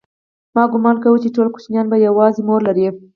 ما 0.55 0.63
گومان 0.73 0.97
کاوه 1.03 1.21
چې 1.23 1.33
ټول 1.35 1.47
کوچنيان 1.53 1.85
به 1.89 1.97
يوازې 2.07 2.41
مور 2.47 2.61
لري. 2.67 2.87